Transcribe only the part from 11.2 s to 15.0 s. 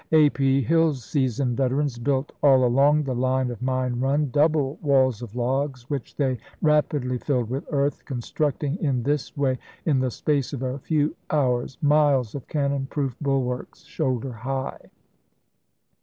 hours, miles of cannon proof bulwarks shoulder high.